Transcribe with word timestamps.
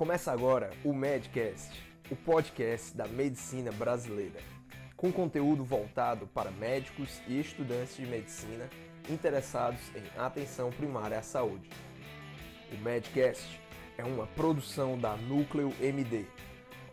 Começa 0.00 0.32
agora 0.32 0.70
o 0.82 0.94
Medcast, 0.94 1.78
o 2.10 2.16
podcast 2.16 2.96
da 2.96 3.06
medicina 3.06 3.70
brasileira, 3.70 4.40
com 4.96 5.12
conteúdo 5.12 5.62
voltado 5.62 6.26
para 6.28 6.50
médicos 6.50 7.20
e 7.28 7.38
estudantes 7.38 7.96
de 7.96 8.06
medicina 8.06 8.66
interessados 9.10 9.82
em 9.94 10.18
atenção 10.18 10.70
primária 10.70 11.18
à 11.18 11.22
saúde. 11.22 11.68
O 12.72 12.82
Medcast 12.82 13.60
é 13.98 14.02
uma 14.02 14.26
produção 14.28 14.98
da 14.98 15.14
Núcleo 15.18 15.70
MD, 15.78 16.24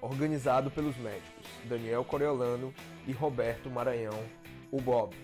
organizado 0.02 0.70
pelos 0.70 0.98
médicos 0.98 1.48
Daniel 1.64 2.04
Coriolano 2.04 2.74
e 3.08 3.14
Roberto 3.14 3.70
Maranhão, 3.70 4.22
o 4.70 4.82
Bob. 4.82 5.16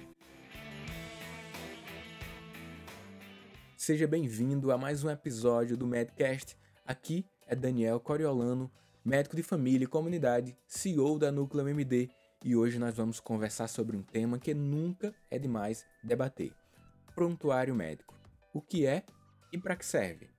Seja 3.76 4.08
bem-vindo 4.08 4.72
a 4.72 4.78
mais 4.78 5.04
um 5.04 5.10
episódio 5.10 5.76
do 5.76 5.86
Medcast. 5.86 6.56
Aqui 6.86 7.26
é 7.48 7.56
Daniel 7.56 8.00
Coriolano, 8.00 8.72
médico 9.04 9.36
de 9.36 9.44
família 9.44 9.86
e 9.86 9.88
comunidade, 9.88 10.58
CEO 10.68 11.20
da 11.20 11.32
Núcleo 11.32 11.68
MD, 11.68 12.10
e 12.44 12.56
hoje 12.56 12.78
nós 12.78 12.96
vamos 12.96 13.20
conversar 13.20 13.68
sobre 13.68 13.96
um 13.96 14.02
tema 14.02 14.38
que 14.38 14.54
nunca 14.54 15.14
é 15.30 15.38
demais 15.38 15.86
debater: 16.04 16.54
prontuário 17.16 17.74
médico. 17.74 18.14
O 18.54 18.62
que 18.62 18.86
é 18.86 19.04
e 19.52 19.58
para 19.58 19.76
que 19.76 19.86
serve? 19.86 20.30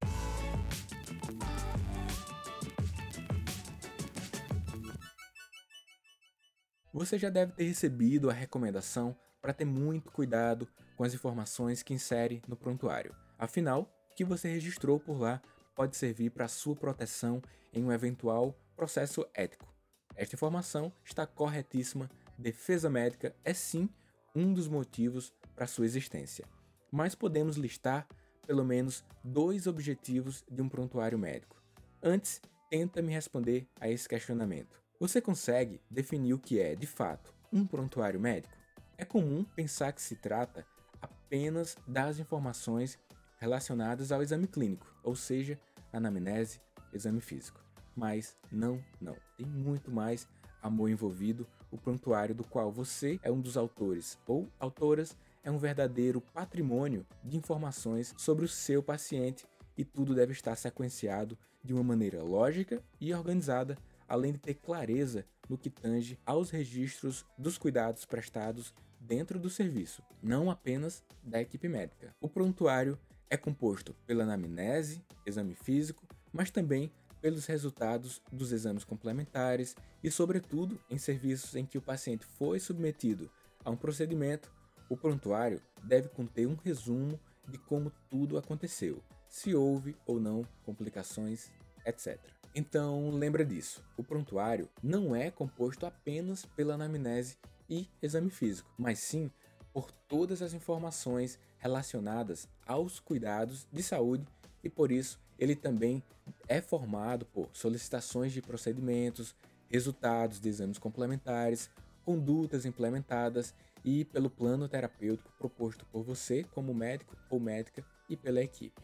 Você 6.92 7.18
já 7.18 7.28
deve 7.28 7.52
ter 7.52 7.64
recebido 7.64 8.30
a 8.30 8.32
recomendação 8.32 9.16
para 9.42 9.52
ter 9.52 9.64
muito 9.64 10.12
cuidado 10.12 10.68
com 10.96 11.04
as 11.04 11.12
informações 11.12 11.82
que 11.82 11.92
insere 11.92 12.40
no 12.46 12.56
prontuário. 12.56 13.14
Afinal, 13.36 13.90
o 14.10 14.14
que 14.14 14.24
você 14.24 14.48
registrou 14.48 15.00
por 15.00 15.20
lá 15.20 15.42
pode 15.74 15.96
servir 15.96 16.30
para 16.30 16.48
sua 16.48 16.76
proteção 16.76 17.42
em 17.72 17.84
um 17.84 17.92
eventual 17.92 18.56
processo 18.76 19.26
ético. 19.34 19.72
Esta 20.16 20.36
informação 20.36 20.92
está 21.04 21.26
corretíssima. 21.26 22.10
Defesa 22.38 22.88
médica 22.88 23.34
é 23.44 23.52
sim 23.52 23.88
um 24.34 24.52
dos 24.52 24.68
motivos 24.68 25.32
para 25.54 25.66
sua 25.66 25.84
existência. 25.84 26.44
Mas 26.90 27.14
podemos 27.14 27.56
listar 27.56 28.06
pelo 28.46 28.64
menos 28.64 29.04
dois 29.22 29.66
objetivos 29.66 30.44
de 30.50 30.62
um 30.62 30.68
prontuário 30.68 31.18
médico. 31.18 31.60
Antes, 32.02 32.40
tenta 32.70 33.00
me 33.00 33.12
responder 33.12 33.68
a 33.80 33.88
esse 33.88 34.08
questionamento. 34.08 34.80
Você 35.00 35.20
consegue 35.20 35.80
definir 35.90 36.34
o 36.34 36.38
que 36.38 36.60
é, 36.60 36.74
de 36.74 36.86
fato, 36.86 37.34
um 37.52 37.66
prontuário 37.66 38.20
médico? 38.20 38.54
É 38.96 39.04
comum 39.04 39.44
pensar 39.44 39.92
que 39.92 40.02
se 40.02 40.16
trata 40.16 40.66
apenas 41.00 41.76
das 41.86 42.18
informações 42.18 42.98
relacionadas 43.38 44.12
ao 44.12 44.22
exame 44.22 44.46
clínico, 44.46 44.86
ou 45.02 45.16
seja, 45.16 45.58
anamnese, 45.96 46.60
exame 46.92 47.20
físico. 47.20 47.60
Mas 47.96 48.36
não, 48.50 48.82
não. 49.00 49.16
Tem 49.36 49.46
muito 49.46 49.90
mais 49.90 50.28
amor 50.62 50.90
envolvido. 50.90 51.46
O 51.70 51.78
prontuário 51.78 52.34
do 52.34 52.44
qual 52.44 52.70
você 52.70 53.18
é 53.22 53.30
um 53.30 53.40
dos 53.40 53.56
autores 53.56 54.18
ou 54.26 54.48
autoras 54.58 55.16
é 55.42 55.50
um 55.50 55.58
verdadeiro 55.58 56.20
patrimônio 56.20 57.06
de 57.22 57.36
informações 57.36 58.14
sobre 58.16 58.44
o 58.44 58.48
seu 58.48 58.82
paciente 58.82 59.46
e 59.76 59.84
tudo 59.84 60.14
deve 60.14 60.32
estar 60.32 60.56
sequenciado 60.56 61.36
de 61.62 61.72
uma 61.72 61.82
maneira 61.82 62.22
lógica 62.22 62.82
e 63.00 63.12
organizada, 63.12 63.76
além 64.08 64.32
de 64.32 64.38
ter 64.38 64.54
clareza 64.54 65.24
no 65.48 65.58
que 65.58 65.68
tange 65.68 66.18
aos 66.24 66.50
registros 66.50 67.26
dos 67.36 67.58
cuidados 67.58 68.04
prestados 68.04 68.72
dentro 69.00 69.38
do 69.38 69.50
serviço, 69.50 70.02
não 70.22 70.50
apenas 70.50 71.02
da 71.22 71.40
equipe 71.40 71.68
médica. 71.68 72.14
O 72.20 72.28
prontuário 72.28 72.98
é 73.34 73.36
composto 73.36 73.94
pela 74.06 74.22
anamnese, 74.22 75.04
exame 75.26 75.56
físico, 75.56 76.06
mas 76.32 76.52
também 76.52 76.92
pelos 77.20 77.46
resultados 77.46 78.22
dos 78.32 78.52
exames 78.52 78.84
complementares 78.84 79.74
e, 80.02 80.10
sobretudo, 80.10 80.78
em 80.88 80.98
serviços 80.98 81.56
em 81.56 81.66
que 81.66 81.76
o 81.76 81.82
paciente 81.82 82.24
foi 82.24 82.60
submetido 82.60 83.28
a 83.64 83.70
um 83.70 83.76
procedimento, 83.76 84.52
o 84.88 84.96
prontuário 84.96 85.60
deve 85.82 86.08
conter 86.08 86.46
um 86.46 86.54
resumo 86.54 87.18
de 87.48 87.58
como 87.58 87.90
tudo 88.08 88.38
aconteceu, 88.38 89.02
se 89.28 89.52
houve 89.54 89.96
ou 90.06 90.20
não 90.20 90.46
complicações, 90.64 91.50
etc. 91.84 92.20
Então, 92.54 93.10
lembra 93.10 93.44
disso. 93.44 93.82
O 93.96 94.04
prontuário 94.04 94.68
não 94.80 95.16
é 95.16 95.28
composto 95.28 95.86
apenas 95.86 96.44
pela 96.44 96.74
anamnese 96.74 97.36
e 97.68 97.88
exame 98.00 98.30
físico, 98.30 98.72
mas 98.78 99.00
sim 99.00 99.28
por 99.72 99.90
todas 99.90 100.40
as 100.40 100.54
informações 100.54 101.36
relacionadas 101.64 102.46
aos 102.66 103.00
cuidados 103.00 103.66
de 103.72 103.82
saúde 103.82 104.26
e 104.62 104.68
por 104.68 104.92
isso 104.92 105.18
ele 105.38 105.56
também 105.56 106.02
é 106.46 106.60
formado 106.60 107.24
por 107.24 107.48
solicitações 107.54 108.32
de 108.34 108.42
procedimentos, 108.42 109.34
resultados 109.70 110.38
de 110.38 110.48
exames 110.50 110.76
complementares, 110.76 111.70
condutas 112.04 112.66
implementadas 112.66 113.54
e 113.82 114.04
pelo 114.04 114.28
plano 114.28 114.68
terapêutico 114.68 115.32
proposto 115.38 115.86
por 115.86 116.02
você 116.02 116.44
como 116.44 116.74
médico 116.74 117.16
ou 117.30 117.40
médica 117.40 117.82
e 118.10 118.16
pela 118.16 118.42
equipe. 118.42 118.82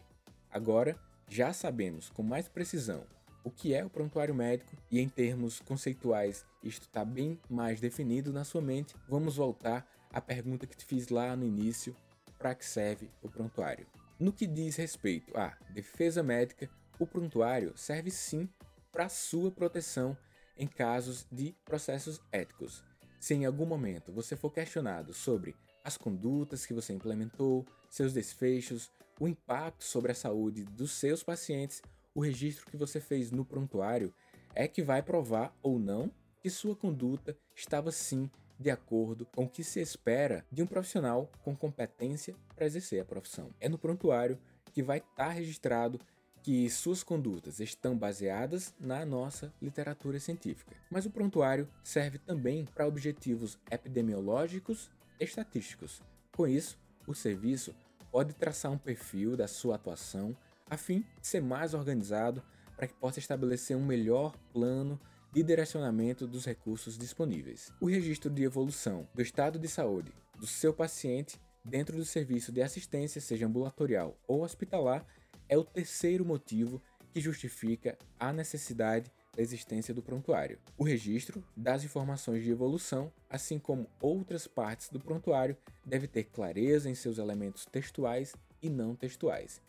Agora, 0.49 0.97
já 1.29 1.53
sabemos 1.53 2.09
com 2.09 2.23
mais 2.23 2.49
precisão 2.49 3.03
o 3.43 3.51
que 3.51 3.75
é 3.75 3.85
o 3.85 3.89
prontuário 3.91 4.33
médico 4.33 4.75
e 4.89 4.99
em 4.99 5.07
termos 5.07 5.59
conceituais 5.59 6.45
isto 6.63 6.87
está 6.87 7.05
bem 7.05 7.39
mais 7.47 7.79
definido 7.79 8.33
na 8.33 8.43
sua 8.43 8.61
mente, 8.61 8.95
vamos 9.07 9.35
voltar 9.35 9.87
à 10.11 10.19
pergunta 10.19 10.65
que 10.65 10.75
te 10.75 10.83
fiz 10.83 11.09
lá 11.09 11.35
no 11.35 11.45
início, 11.45 11.95
para 12.41 12.55
que 12.55 12.65
serve 12.65 13.11
o 13.21 13.29
prontuário? 13.29 13.85
No 14.19 14.33
que 14.33 14.47
diz 14.47 14.75
respeito 14.75 15.37
à 15.37 15.55
defesa 15.69 16.23
médica, 16.23 16.67
o 16.99 17.05
prontuário 17.05 17.77
serve 17.77 18.09
sim 18.09 18.49
para 18.91 19.07
sua 19.09 19.51
proteção 19.51 20.17
em 20.57 20.67
casos 20.67 21.27
de 21.31 21.55
processos 21.63 22.19
éticos. 22.31 22.83
Se 23.19 23.35
em 23.35 23.45
algum 23.45 23.65
momento 23.65 24.11
você 24.11 24.35
for 24.35 24.51
questionado 24.51 25.13
sobre 25.13 25.55
as 25.83 25.97
condutas 25.97 26.65
que 26.65 26.73
você 26.73 26.93
implementou, 26.93 27.65
seus 27.89 28.11
desfechos, 28.11 28.91
o 29.19 29.27
impacto 29.27 29.83
sobre 29.83 30.11
a 30.11 30.15
saúde 30.15 30.63
dos 30.63 30.91
seus 30.93 31.23
pacientes 31.23 31.81
o 32.13 32.21
registro 32.21 32.65
que 32.65 32.75
você 32.75 32.99
fez 32.99 33.31
no 33.31 33.45
prontuário 33.45 34.13
é 34.53 34.67
que 34.67 34.81
vai 34.81 35.01
provar 35.01 35.55
ou 35.61 35.79
não 35.79 36.11
que 36.41 36.49
sua 36.49 36.75
conduta 36.75 37.37
estava 37.55 37.91
sim 37.91 38.29
de 38.61 38.69
acordo 38.69 39.25
com 39.25 39.45
o 39.45 39.49
que 39.49 39.63
se 39.63 39.81
espera 39.81 40.45
de 40.51 40.61
um 40.61 40.67
profissional 40.67 41.29
com 41.43 41.55
competência 41.55 42.35
para 42.55 42.65
exercer 42.65 43.01
a 43.01 43.05
profissão. 43.05 43.49
É 43.59 43.67
no 43.67 43.77
prontuário 43.77 44.37
que 44.71 44.83
vai 44.83 44.99
estar 44.99 45.25
tá 45.25 45.29
registrado 45.29 45.99
que 46.43 46.69
suas 46.69 47.03
condutas 47.03 47.59
estão 47.59 47.97
baseadas 47.97 48.73
na 48.79 49.05
nossa 49.05 49.53
literatura 49.61 50.19
científica. 50.19 50.75
Mas 50.89 51.05
o 51.05 51.11
prontuário 51.11 51.67
serve 51.83 52.17
também 52.19 52.65
para 52.65 52.87
objetivos 52.87 53.59
epidemiológicos 53.69 54.89
e 55.19 55.23
estatísticos. 55.23 56.01
Com 56.31 56.47
isso, 56.47 56.79
o 57.05 57.13
serviço 57.13 57.75
pode 58.11 58.33
traçar 58.33 58.71
um 58.71 58.77
perfil 58.77 59.35
da 59.35 59.47
sua 59.47 59.75
atuação 59.75 60.35
a 60.69 60.77
fim 60.77 61.05
de 61.19 61.27
ser 61.27 61.41
mais 61.41 61.73
organizado 61.73 62.41
para 62.75 62.87
que 62.87 62.93
possa 62.93 63.19
estabelecer 63.19 63.75
um 63.75 63.85
melhor 63.85 64.35
plano 64.53 64.99
de 65.31 65.43
direcionamento 65.43 66.27
dos 66.27 66.45
recursos 66.45 66.97
disponíveis. 66.97 67.71
O 67.79 67.87
registro 67.87 68.29
de 68.29 68.43
evolução 68.43 69.07
do 69.13 69.21
estado 69.21 69.57
de 69.57 69.67
saúde 69.67 70.11
do 70.37 70.47
seu 70.47 70.73
paciente 70.73 71.39
dentro 71.63 71.95
do 71.95 72.05
serviço 72.05 72.51
de 72.51 72.61
assistência, 72.61 73.21
seja 73.21 73.45
ambulatorial 73.45 74.17
ou 74.27 74.43
hospitalar, 74.43 75.05
é 75.47 75.57
o 75.57 75.63
terceiro 75.63 76.25
motivo 76.25 76.81
que 77.13 77.21
justifica 77.21 77.97
a 78.19 78.33
necessidade 78.33 79.11
da 79.35 79.41
existência 79.41 79.93
do 79.93 80.01
prontuário. 80.01 80.59
O 80.77 80.83
registro 80.83 81.43
das 81.55 81.83
informações 81.83 82.43
de 82.43 82.51
evolução, 82.51 83.11
assim 83.29 83.59
como 83.59 83.87
outras 84.01 84.47
partes 84.47 84.89
do 84.89 84.99
prontuário, 84.99 85.55
deve 85.85 86.07
ter 86.07 86.25
clareza 86.25 86.89
em 86.89 86.95
seus 86.95 87.17
elementos 87.17 87.65
textuais 87.65 88.33
e 88.61 88.69
não 88.69 88.95
textuais 88.95 89.61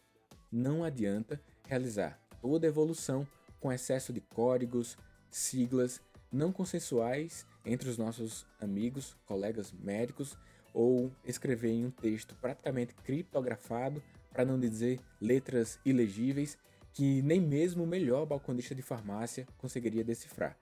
não 0.53 0.85
adianta 0.85 1.41
realizar 1.67 2.21
toda 2.43 2.67
a 2.67 2.69
evolução 2.69 3.27
com 3.59 3.73
excesso 3.73 4.13
de 4.13 4.21
códigos, 4.21 4.99
siglas 5.33 6.01
não 6.31 6.53
consensuais 6.53 7.47
entre 7.65 7.89
os 7.89 7.99
nossos 7.99 8.47
amigos, 8.61 9.17
colegas 9.27 9.73
médicos, 9.73 10.37
ou 10.73 11.13
escrever 11.25 11.71
em 11.71 11.87
um 11.87 11.91
texto 11.91 12.35
praticamente 12.37 12.95
criptografado, 12.95 14.03
para 14.31 14.45
não 14.45 14.59
dizer 14.59 15.01
letras 15.21 15.79
ilegíveis, 15.85 16.57
que 16.93 17.21
nem 17.23 17.41
mesmo 17.41 17.85
o 17.85 17.87
melhor 17.87 18.25
balconista 18.27 18.75
de 18.75 18.83
farmácia 18.83 19.47
conseguiria 19.59 20.05
decifrar. 20.05 20.57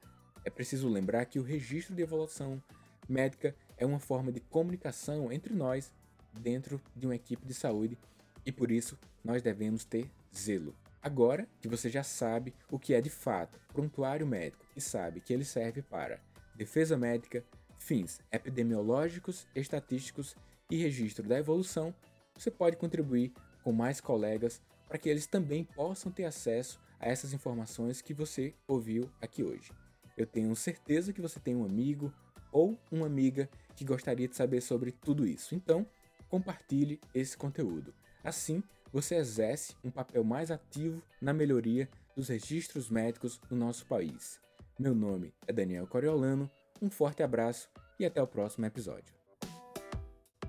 É 0.44 0.50
preciso 0.50 0.88
lembrar 0.88 1.26
que 1.26 1.38
o 1.38 1.42
registro 1.42 1.94
de 1.94 2.02
evolução 2.02 2.62
médica 3.08 3.54
é 3.76 3.84
uma 3.84 4.00
forma 4.00 4.32
de 4.32 4.40
comunicação 4.40 5.30
entre 5.32 5.54
nós 5.54 5.92
dentro 6.40 6.80
de 6.94 7.06
uma 7.06 7.14
equipe 7.14 7.46
de 7.46 7.54
saúde 7.54 7.98
e 8.44 8.52
por 8.52 8.70
isso 8.70 8.98
nós 9.22 9.42
devemos 9.42 9.84
ter 9.84 10.10
zelo. 10.34 10.74
Agora 11.02 11.48
que 11.60 11.68
você 11.68 11.88
já 11.88 12.02
sabe 12.02 12.54
o 12.70 12.78
que 12.78 12.92
é 12.92 13.00
de 13.00 13.08
fato 13.08 13.58
prontuário 13.72 14.26
médico 14.26 14.64
e 14.76 14.80
sabe 14.80 15.20
que 15.20 15.32
ele 15.32 15.44
serve 15.44 15.80
para 15.80 16.20
defesa 16.54 16.96
médica, 16.96 17.42
fins 17.78 18.20
epidemiológicos, 18.30 19.46
estatísticos 19.56 20.36
e 20.70 20.76
registro 20.76 21.26
da 21.26 21.38
evolução, 21.38 21.94
você 22.36 22.50
pode 22.50 22.76
contribuir 22.76 23.32
com 23.64 23.72
mais 23.72 24.00
colegas 24.00 24.60
para 24.86 24.98
que 24.98 25.08
eles 25.08 25.26
também 25.26 25.64
possam 25.64 26.12
ter 26.12 26.24
acesso 26.24 26.78
a 26.98 27.08
essas 27.08 27.32
informações 27.32 28.02
que 28.02 28.12
você 28.12 28.54
ouviu 28.68 29.10
aqui 29.22 29.42
hoje. 29.42 29.72
Eu 30.16 30.26
tenho 30.26 30.54
certeza 30.54 31.14
que 31.14 31.20
você 31.20 31.40
tem 31.40 31.56
um 31.56 31.64
amigo 31.64 32.12
ou 32.52 32.78
uma 32.90 33.06
amiga 33.06 33.48
que 33.74 33.84
gostaria 33.84 34.28
de 34.28 34.36
saber 34.36 34.60
sobre 34.60 34.92
tudo 34.92 35.26
isso. 35.26 35.54
Então, 35.54 35.86
compartilhe 36.28 37.00
esse 37.14 37.36
conteúdo. 37.36 37.94
Assim, 38.22 38.62
você 38.92 39.16
exerce 39.16 39.74
um 39.84 39.90
papel 39.90 40.24
mais 40.24 40.50
ativo 40.50 41.02
na 41.20 41.32
melhoria 41.32 41.88
dos 42.16 42.28
registros 42.28 42.90
médicos 42.90 43.40
no 43.50 43.56
nosso 43.56 43.86
país. 43.86 44.40
Meu 44.78 44.94
nome 44.94 45.32
é 45.46 45.52
Daniel 45.52 45.86
Coriolano, 45.86 46.50
um 46.80 46.90
forte 46.90 47.22
abraço 47.22 47.68
e 47.98 48.06
até 48.06 48.22
o 48.22 48.26
próximo 48.26 48.66
episódio. 48.66 49.14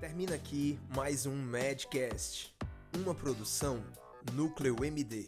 Termina 0.00 0.34
aqui 0.34 0.78
mais 0.94 1.26
um 1.26 1.36
Madcast, 1.36 2.54
uma 2.96 3.14
produção 3.14 3.82
Núcleo 4.32 4.84
MD. 4.84 5.24